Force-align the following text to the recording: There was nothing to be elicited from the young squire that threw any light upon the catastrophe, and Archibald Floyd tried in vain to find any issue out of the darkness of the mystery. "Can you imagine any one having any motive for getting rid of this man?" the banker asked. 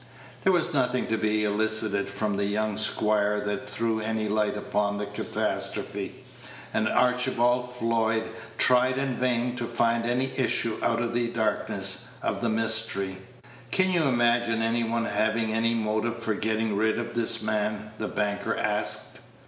There 0.43 0.51
was 0.51 0.73
nothing 0.73 1.05
to 1.09 1.17
be 1.19 1.43
elicited 1.43 2.09
from 2.09 2.35
the 2.37 2.45
young 2.45 2.75
squire 2.79 3.39
that 3.41 3.69
threw 3.69 3.99
any 3.99 4.27
light 4.27 4.57
upon 4.57 4.97
the 4.97 5.05
catastrophe, 5.05 6.23
and 6.73 6.89
Archibald 6.89 7.71
Floyd 7.75 8.27
tried 8.57 8.97
in 8.97 9.13
vain 9.15 9.55
to 9.57 9.67
find 9.67 10.07
any 10.07 10.31
issue 10.35 10.79
out 10.81 11.03
of 11.03 11.13
the 11.13 11.27
darkness 11.27 12.07
of 12.23 12.41
the 12.41 12.49
mystery. 12.49 13.17
"Can 13.69 13.91
you 13.91 14.05
imagine 14.05 14.63
any 14.63 14.83
one 14.83 15.05
having 15.05 15.53
any 15.53 15.75
motive 15.75 16.17
for 16.17 16.33
getting 16.33 16.75
rid 16.75 16.97
of 16.97 17.13
this 17.13 17.43
man?" 17.43 17.91
the 17.99 18.07
banker 18.07 18.57
asked. 18.57 19.19